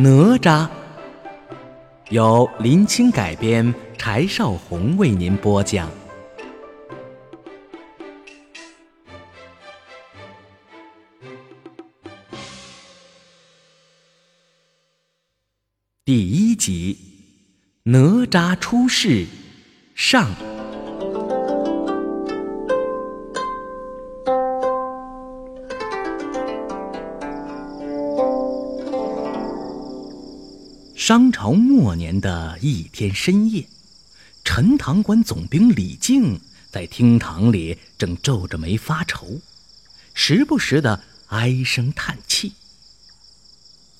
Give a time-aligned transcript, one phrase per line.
[0.00, 0.68] 哪吒
[2.10, 5.90] 由林青改编，柴少红为您播讲。
[16.04, 16.96] 第一集：
[17.82, 19.26] 哪吒出世
[19.96, 20.30] 上。
[31.08, 33.66] 商朝末年的一天深夜，
[34.44, 36.38] 陈塘关总兵李靖
[36.70, 39.40] 在厅堂里正皱着眉发愁，
[40.12, 42.52] 时不时的唉声叹气。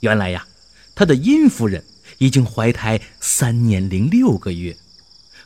[0.01, 0.47] 原来呀，
[0.95, 1.83] 他的殷夫人
[2.19, 4.77] 已经怀胎三年零六个月，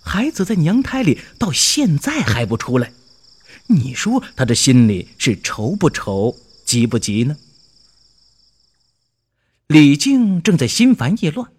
[0.00, 2.92] 孩子在娘胎里到现在还不出来。
[3.68, 7.36] 你说他这心里是愁不愁、急不急呢？
[9.68, 11.50] 李靖正在心烦意乱，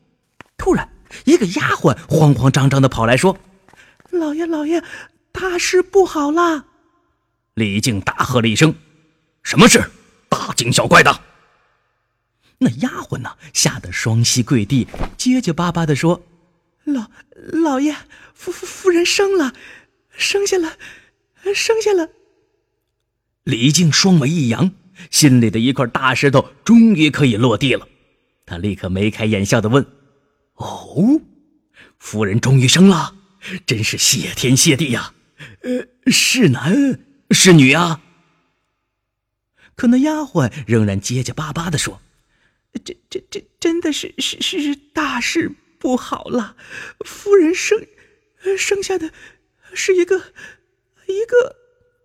[0.58, 0.90] 突然，
[1.26, 3.38] 一个丫鬟慌慌张张的跑来说
[4.12, 4.84] ：“老爷，老爷，
[5.32, 6.66] 大事不好了！”
[7.56, 8.76] 李靖大喝了一声
[9.42, 9.90] ：“什么事？
[10.30, 11.22] 大惊小怪的！”
[12.60, 16.24] 那丫鬟呢，吓得双膝跪地，结结巴巴的说
[16.86, 17.96] ：“老老爷，
[18.34, 19.54] 夫夫夫人生了，
[20.12, 20.74] 生下了，
[21.54, 22.10] 生下了。”
[23.44, 24.72] 李靖双眉一扬，
[25.10, 27.88] 心里的一块大石头终于可以落地了。
[28.46, 29.86] 他立刻眉开眼笑的问
[30.56, 31.22] ：“哦，
[31.98, 33.16] 夫人终于生了，
[33.66, 35.14] 真是谢天谢地呀！
[35.62, 37.00] 呃，是男
[37.32, 38.02] 是女啊？”
[39.76, 42.02] 可那丫鬟仍然结结巴巴的说
[42.86, 46.56] ：“这、这、这真的是是是大事不好了，
[47.06, 47.86] 夫人生
[48.58, 49.12] 生下的
[49.74, 50.18] 是一个
[51.08, 51.56] 一个……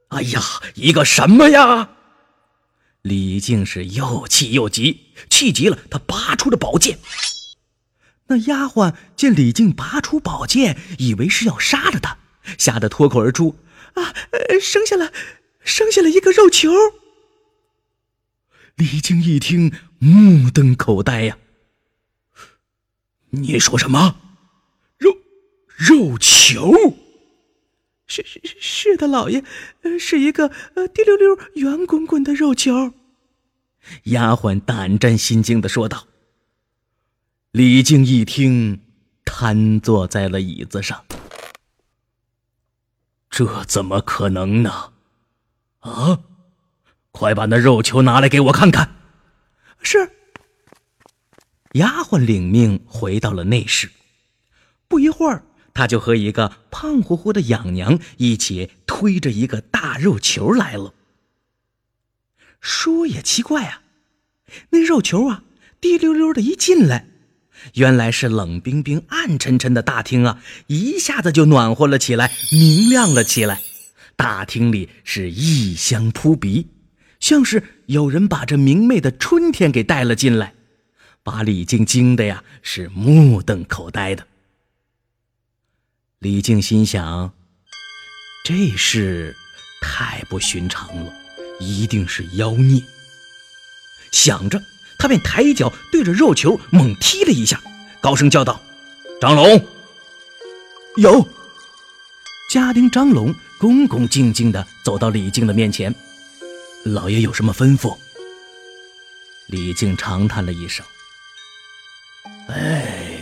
[0.09, 0.41] 哎呀，
[0.75, 1.97] 一个什么呀？”
[3.03, 6.99] 李靖是又气又急，气急了，他拔出了宝剑。
[8.29, 12.19] 那丫鬟见李靖拔出宝剑，以为是要杀了他，
[12.59, 13.57] 吓得脱口而出
[13.95, 14.15] ：“啊，
[14.61, 15.13] 生下了，
[15.61, 16.71] 生下了一个肉球！”
[18.77, 21.39] 李靖一听，目瞪口呆呀。
[23.31, 24.21] 你说什么？
[24.99, 25.17] 肉
[25.77, 26.73] 肉球？
[28.07, 29.45] 是是是的，老爷，
[29.99, 32.93] 是一个呃滴溜溜、圆滚滚的肉球。
[34.05, 36.07] 丫鬟胆战心惊的说道。
[37.53, 38.81] 李靖一听，
[39.25, 41.05] 瘫坐在了椅子上。
[43.31, 44.93] 这怎么可能呢？
[45.81, 46.21] 啊！
[47.11, 48.97] 快把那肉球拿来给我看看。
[49.81, 50.13] 是。
[51.73, 53.91] 丫鬟领命回到了内室，
[54.89, 55.45] 不一会儿。
[55.75, 60.95] 他就和一个胖乎乎的养娘一起推着一个大肉球来了。
[62.61, 63.83] 说也奇怪啊，
[64.71, 65.45] 那肉球啊，
[65.81, 67.07] 滴溜溜的一进来，
[67.75, 73.61] 原来是冷冰冰、暗沉沉的大厅啊，一下子就暖和了起来，明亮了起来。
[74.17, 76.67] 大厅里是异香扑鼻，
[77.21, 80.55] 像是有人把这明媚的春天给带了进来，
[81.23, 84.27] 把李靖惊的呀是目瞪口呆的。
[86.19, 87.33] 李靖心想
[88.45, 89.37] ：“这事
[89.81, 91.13] 太不寻常了，
[91.59, 92.83] 一定是妖孽。”
[94.11, 94.63] 想着，
[94.99, 97.61] 他便抬脚对着肉球猛踢了一下，
[98.01, 98.61] 高声叫道
[99.21, 99.67] ：“张龙！”
[100.97, 101.27] 有。
[102.51, 105.95] 家丁张龙恭恭敬敬地走到李靖的面前
[106.83, 107.95] ：“老爷有什么吩咐？”
[109.49, 110.85] 李靖长叹了一声
[112.49, 113.21] ：“哎，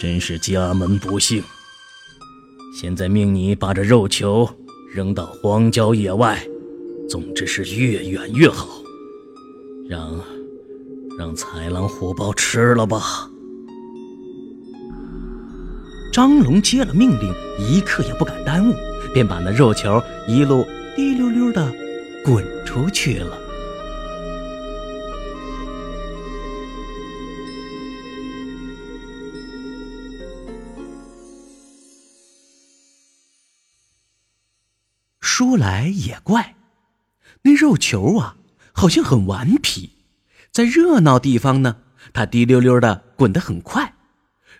[0.00, 1.42] 真是家门不幸。”
[2.76, 4.48] 现在命你把这肉球
[4.92, 6.44] 扔到荒郊野外，
[7.12, 8.66] 总之是越远越好，
[9.86, 10.18] 让
[11.18, 13.28] 让豺狼虎豹吃了吧。
[16.10, 18.74] 张龙接了命令，一刻也不敢耽误，
[19.12, 20.64] 便把那肉球一路
[20.96, 21.70] 滴溜溜的
[22.24, 23.38] 滚出去了。
[35.20, 36.54] 说来也怪，
[37.42, 38.36] 那肉球啊，
[38.72, 39.90] 好像很顽皮，
[40.52, 41.76] 在热闹地方呢，
[42.12, 43.94] 它滴溜溜的滚得很快，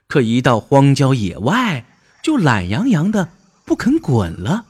[0.09, 1.87] 可一到荒郊野外，
[2.23, 3.29] 就懒洋洋的
[3.65, 4.67] 不肯滚了。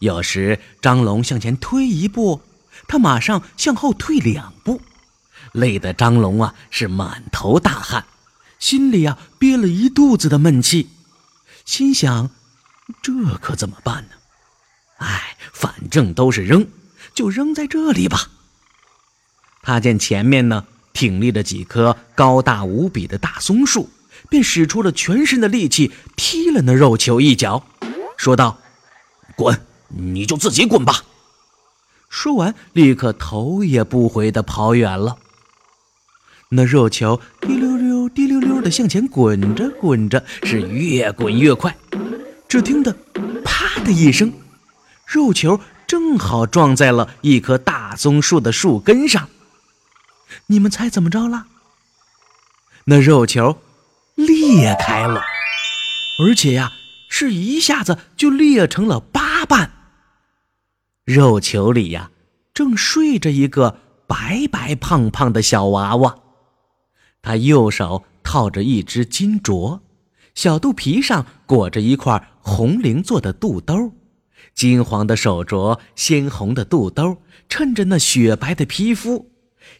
[0.00, 2.40] 有时张龙向前推一步，
[2.88, 4.80] 他马上向后退两步，
[5.52, 8.04] 累得张龙啊是满头大汗，
[8.58, 10.88] 心里啊憋了一肚子的闷气，
[11.64, 12.30] 心想：
[13.02, 14.14] 这可怎么办呢？
[14.96, 16.66] 哎，反正都是扔，
[17.14, 18.30] 就扔在这里吧。
[19.62, 23.88] 他见前面呢挺立着几棵高大无比的大松树，
[24.28, 27.64] 便使出了全身的力气踢了那肉球一脚，
[28.16, 28.58] 说道
[29.36, 31.04] ：“滚，你就自己滚吧。”
[32.10, 35.16] 说完，立刻头也不回地跑远了。
[36.50, 41.74] 那肉球滴溜溜、滴溜溜地向前滚着滚着，是越滚越快。
[42.46, 42.94] 只听得
[43.42, 44.30] “啪”的一声，
[45.06, 45.58] 肉球
[45.92, 49.28] 正好撞在了一棵大松树的树根上。
[50.46, 51.44] 你们猜怎么着了？
[52.86, 53.58] 那肉球
[54.14, 55.20] 裂开了，
[56.18, 56.72] 而且呀，
[57.10, 59.70] 是一下子就裂成了八瓣。
[61.04, 62.10] 肉球里呀，
[62.54, 66.16] 正睡着一个白白胖胖的小娃娃。
[67.20, 69.80] 他右手套着一只金镯，
[70.34, 73.92] 小肚皮上裹着一块红绫做的肚兜，
[74.54, 77.18] 金黄的手镯，鲜红的肚兜，
[77.48, 79.30] 衬着那雪白的皮肤，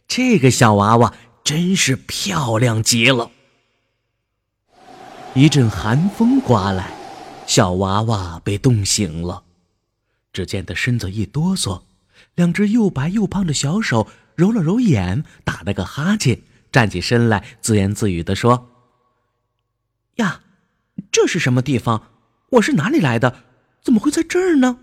[0.08, 1.14] 这个小娃娃
[1.44, 3.30] 真是漂亮极了。
[5.34, 6.92] 一阵寒风刮来，
[7.46, 9.44] 小娃娃被冻醒了，
[10.32, 11.82] 只见他身子一哆嗦，
[12.34, 16.40] 两只又白又胖的小手揉了揉眼，打了个哈欠。
[16.70, 18.70] 站起身来，自言自语地说
[20.16, 20.40] ：“呀，
[21.10, 22.08] 这是什么地方？
[22.52, 23.44] 我是哪里来的？
[23.82, 24.78] 怎么会在这儿呢？”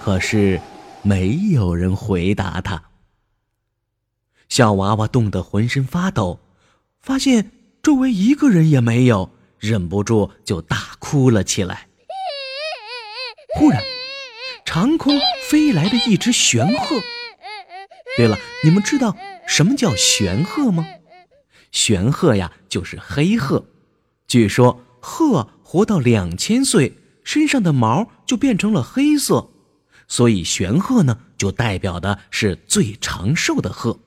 [0.00, 0.60] 可是，
[1.02, 2.82] 没有人回答他。
[4.48, 6.40] 小娃娃冻得浑身发抖，
[7.00, 7.52] 发现
[7.82, 11.88] 周围一个人也没有，忍不住就大哭了起来。
[13.56, 13.82] 忽然，
[14.64, 15.18] 长空
[15.48, 16.96] 飞来的一只玄鹤。
[18.16, 19.16] 对了，你们知道？
[19.46, 20.86] 什么叫玄鹤吗？
[21.72, 23.64] 玄鹤呀，就是黑鹤。
[24.26, 29.50] 据说鹤活到两千岁，身上的毛就变成了黑色，
[30.08, 34.00] 所以玄鹤呢，就代表的是最长寿的鹤。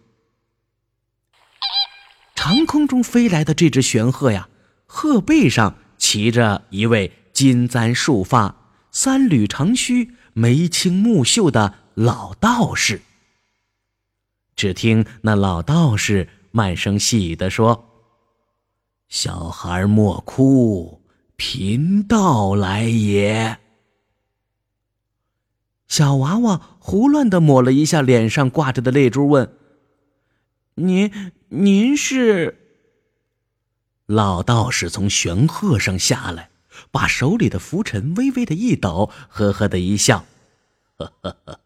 [2.36, 4.50] 长空中飞来的这只玄鹤呀，
[4.86, 13.01] 鹤背上骑着一位金簪束发、三缕长须、眉清目秀的老道士。
[14.57, 17.86] 只听那老道士慢声细语地说
[19.07, 21.00] ：“小孩莫哭，
[21.35, 23.59] 贫道来也。”
[25.88, 29.53] 小娃娃胡乱的抹了一下脸上挂着的泪珠，问
[30.75, 31.12] ：“您
[31.50, 32.57] 您是？”
[34.07, 36.50] 老道士从玄鹤上下来，
[36.91, 40.25] 把手里的拂尘微微的一抖，呵呵的一笑
[40.97, 41.59] ：“呵呵呵，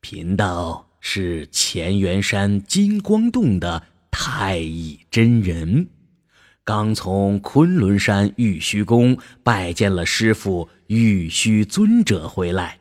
[0.00, 5.88] 贫道。”是乾元山金光洞的太乙真人，
[6.68, 12.80] 刚从昆仑山玉虚宫拜见了师傅玉虚尊者回来。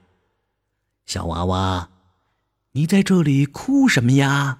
[1.06, 1.88] 小娃娃，
[2.74, 4.60] 你在这里哭什么呀？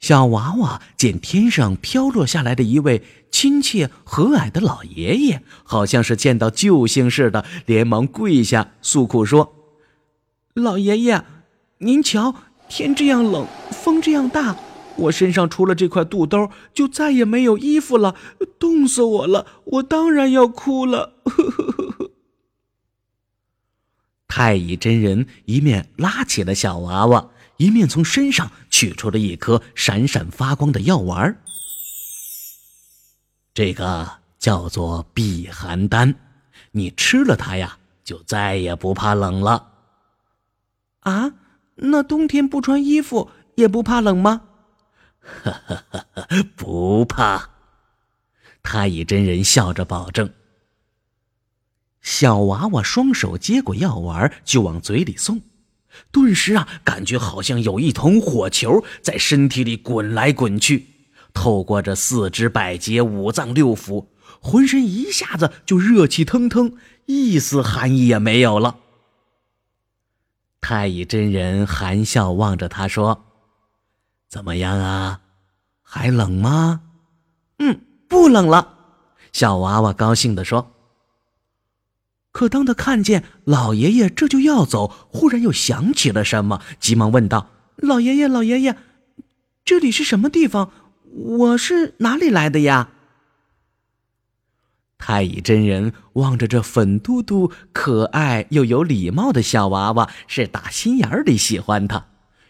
[0.00, 9.54] 小娃娃见天上飘落下来的一位亲切和蔼的老爷爷，好像是见到救星似的，连忙跪下诉苦说。
[10.54, 11.24] 老爷爷，
[11.78, 12.34] 您瞧，
[12.68, 14.56] 天这样冷，风这样大，
[14.96, 18.14] 我身上除了这块肚兜，就再也没有衣服了，
[18.58, 19.46] 冻死我了！
[19.64, 21.14] 我当然要哭了。
[24.28, 31.38] 太乙真人一面拉起了小娃娃，一面从身上取出了一颗闪闪发光的药丸。
[33.54, 36.14] 这个叫做避寒丹，
[36.70, 39.68] 你吃了它呀，就再也不怕冷了。
[41.00, 41.34] 啊，
[41.74, 44.42] 那冬天不穿衣服也不怕冷吗？
[45.22, 46.26] 哈哈哈哈
[46.56, 47.50] 不怕。
[48.62, 50.32] 太乙真人笑着保证。
[52.00, 55.40] 小娃娃双手接过药丸就往嘴里送，
[56.10, 60.86] 顿时啊，感觉好像有一团火球在身体里滚来滚去，
[61.32, 64.06] 透过这四肢百节、五脏六腑，
[64.40, 66.76] 浑身一下子就热气腾腾，
[67.06, 68.78] 一丝寒意也没有了。
[70.60, 73.24] 太乙真人含笑望着他说
[74.32, 75.20] ：“怎么样啊？
[75.82, 76.80] 还冷吗
[77.60, 78.78] ？”“嗯，不冷了。”
[79.30, 80.72] 小娃娃高兴地说。
[82.30, 88.78] 可当他看见老爷爷这就要走，忽然又想起了什么，急忙问道：“老爷爷，老爷爷，
[89.66, 90.72] 这里是什么地方？
[91.10, 92.88] 我是哪里来的呀？”
[94.96, 102.06] 太乙真人望着这粉嘟嘟、可爱又有礼貌的小娃娃，是打心眼里喜欢他，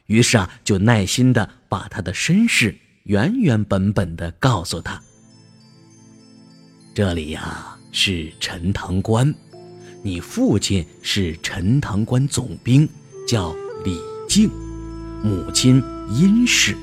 [0.06, 5.00] 于是啊，就耐心的把他的身世原原本本的告诉他。
[6.94, 9.34] 这里呀是陈塘关，
[10.02, 12.88] 你父亲是陈塘关总兵，
[13.26, 13.54] 叫
[13.84, 14.50] 李靖，
[15.22, 16.76] 母亲殷氏。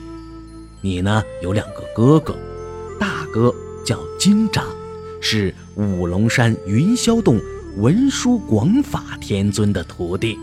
[0.81, 2.35] 你呢有两个哥哥，
[2.99, 3.53] 大哥
[3.85, 4.63] 叫金吒，
[5.21, 7.39] 是五龙山云霄洞
[7.77, 10.35] 文殊广法天尊的徒弟；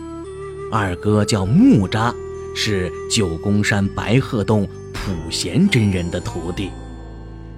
[0.71, 2.15] 二哥叫木吒，
[2.59, 6.71] 是九宫山白鹤洞普贤真人的徒弟。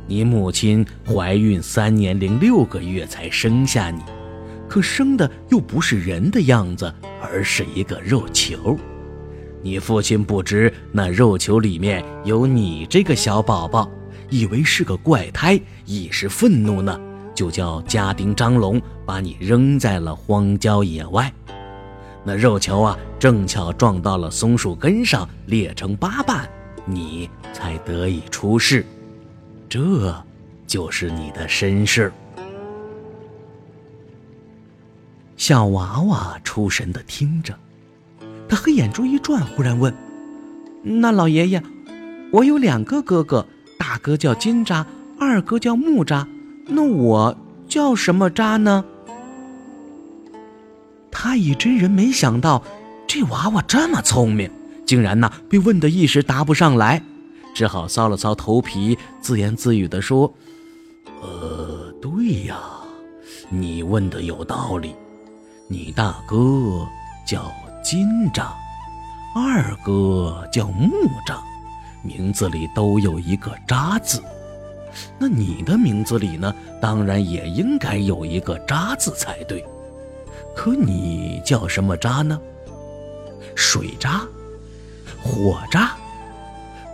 [0.08, 4.02] 你母亲怀孕三年零六个月才生下你，
[4.68, 8.76] 可生的又不是人的样子，而是一个肉球。
[9.62, 13.88] 你父亲不知那肉球里面有你这个小宝宝，
[14.28, 17.00] 以为是个怪胎，一时愤怒呢，
[17.36, 21.32] 就叫家丁张龙把你扔在了荒郊野外。
[22.24, 26.48] 那肉球啊，正巧撞到了松树根上，裂成八瓣，
[26.84, 28.86] 你才得以出世。
[29.68, 30.14] 这，
[30.66, 32.12] 就是你的身世。
[35.36, 37.58] 小娃娃出神的听着。
[38.48, 39.92] 他黑眼珠一转，忽然问
[40.82, 41.62] ：“那老爷爷，
[42.32, 43.44] 我有两个哥哥，
[43.76, 44.84] 大哥叫金吒，
[45.18, 46.24] 二哥叫木吒，
[46.66, 47.36] 那我
[47.68, 48.84] 叫什么吒呢？”
[51.10, 52.62] 太乙真人没想到
[53.08, 54.50] 这娃娃这么聪明，
[54.86, 57.02] 竟然呢被问得一时答不上来，
[57.54, 60.32] 只好搔了搔头皮，自言自语地说
[61.22, 62.60] ：“呃，对呀，
[63.48, 64.94] 你问的有道理，
[65.66, 66.86] 你大哥
[67.26, 67.50] 叫……”
[67.80, 68.48] 金吒，
[69.34, 70.90] 二哥叫木
[71.26, 71.38] 吒，
[72.02, 74.22] 名字里都有一个“渣”字。
[75.18, 76.54] 那你的名字里呢？
[76.82, 79.64] 当然也应该有一个“渣”字才对。
[80.54, 82.38] 可你叫什么渣呢？
[83.58, 84.22] 水渣、
[85.20, 85.96] 火渣、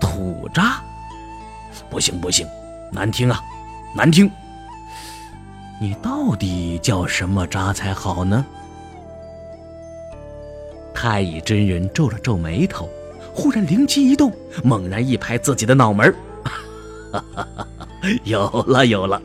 [0.00, 0.82] 土渣？
[1.90, 2.46] 不行不行，
[2.90, 3.38] 难听啊，
[3.94, 4.30] 难听！
[5.78, 8.42] 你到底叫什么渣才好呢？
[10.94, 12.88] 太乙真人皱了皱眉头，
[13.34, 14.32] 忽然灵机一动，
[14.64, 16.12] 猛然一拍自己的脑门
[17.12, 17.24] 哈
[18.24, 19.20] 有了有了！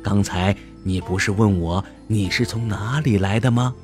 [0.00, 0.54] 刚才
[0.84, 3.74] 你不是问我你是从哪里来的吗？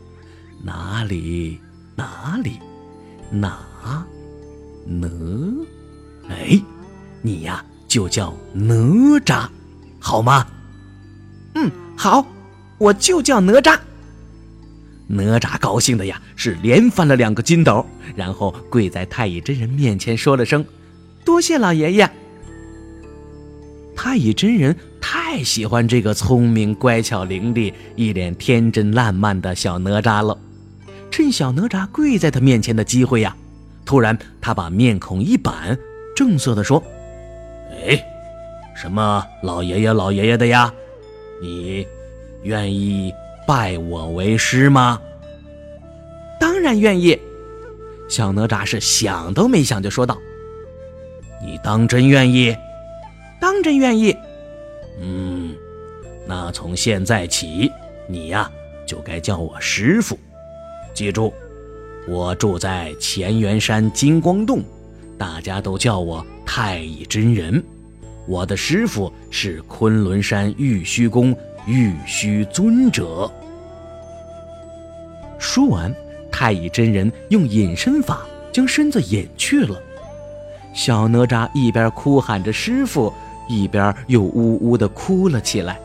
[0.63, 1.61] 哪里
[1.97, 2.61] 哪里
[3.35, 3.59] 哪
[4.87, 5.09] 哪？
[6.29, 6.62] 哎，
[7.21, 8.75] 你呀就叫哪
[9.21, 9.49] 吒，
[9.99, 10.47] 好吗？
[11.55, 12.25] 嗯，好，
[12.79, 13.79] 我就叫哪吒。
[15.07, 20.64] 哪吒高兴的呀，是连翻了两个筋斗，然后跪在太乙真人面前说了声
[21.25, 22.11] ：“多谢老爷爷。”
[23.97, 30.38] 太乙真人太喜欢这个聪明、乖巧、伶俐、一脸天真烂漫的小哪吒了。
[31.16, 33.37] 趁小哪吒跪在他面前的机会呀，
[33.85, 35.78] 突然他把面孔一板，
[36.16, 36.83] 正色的说
[37.71, 38.04] ：“哎，
[38.75, 40.75] 什么老爷爷、老爷爷的呀？
[41.40, 41.87] 你
[42.42, 43.14] 愿意？”
[43.47, 45.00] 拜我为师吗？
[46.40, 47.16] 当然愿意。
[48.09, 50.18] 小哪吒是想都没想就说道
[51.47, 52.56] ：“你当真愿意？
[53.40, 54.16] 当真愿意。
[55.00, 55.54] 嗯，
[56.26, 57.71] 那从现在起，
[58.09, 58.50] 你呀
[58.85, 60.18] 就该叫我师傅。
[60.95, 61.33] 记住，
[62.09, 64.63] 我住在乾元山金光洞，
[65.19, 67.63] 大家都叫我太乙真人。
[68.27, 71.37] 我的师傅是昆仑山玉虚宫。”
[71.67, 73.31] 玉虚尊者。
[75.39, 75.91] 说完，
[76.31, 78.21] 太乙真人用隐身法
[78.53, 79.81] 将身子隐去了。
[80.75, 83.11] 小哪吒一边哭喊着“师傅”，
[83.49, 85.81] 一边又呜呜地哭了起来。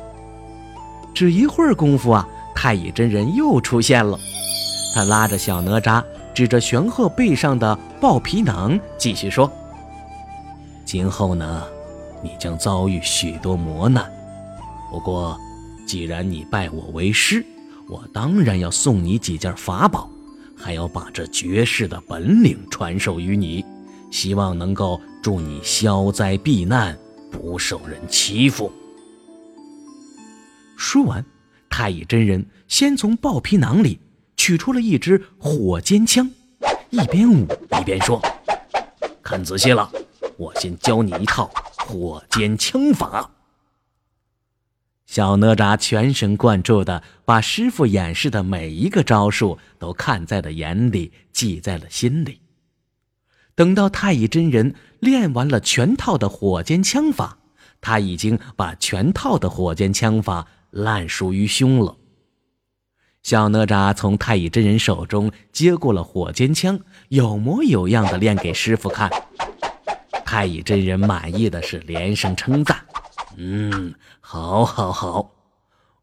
[1.14, 4.20] 只一会儿功夫啊，太乙真人又出现了。
[4.94, 6.04] 他拉着小哪吒，
[6.34, 9.52] 指着玄鹤背上的豹皮囊，继续说
[10.86, 11.64] ：“今后呢，
[12.24, 14.12] 你将遭遇许多磨难，
[14.92, 15.38] 不过……”
[15.88, 17.44] 既然你拜我为师，
[17.88, 20.08] 我当然要送你几件法宝，
[20.56, 23.66] 还要把这绝世的本领传授于你，
[24.12, 26.96] 希望能够助你消灾避难，
[27.32, 28.72] 不受人欺负。
[30.78, 31.26] 说完，
[31.72, 34.00] 太乙真人先从豹皮囊里
[34.40, 36.32] 取出了一支火尖枪，
[36.92, 37.46] 一边舞
[37.78, 38.22] 一边说
[39.22, 39.92] ：“看仔细了，
[40.38, 43.30] 我先教你一套火尖枪法。”
[45.06, 52.40] 小哪吒全神贯注地把师傅演示的每一个招数都看在了眼里，记在了心里。
[53.56, 57.40] 等到太乙真人练完了全套的火尖枪法，
[57.82, 61.98] 他已经把全套的火尖枪法烂熟于胸了。
[63.24, 69.10] 小哪吒从太乙真人手中接过了火尖枪，有模有样的练给师傅看。
[70.26, 72.80] 太乙真人满意的是连声称赞。
[73.38, 75.32] 嗯，好，好，好，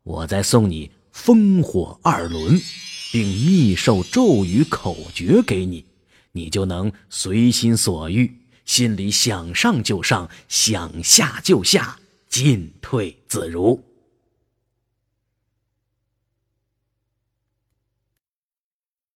[0.03, 2.61] 我再送你风火二轮，
[3.13, 5.87] 并秘授咒语口诀给你，
[6.33, 13.83] 你就能随心所欲，心里想上就上，想下就下，进退自如。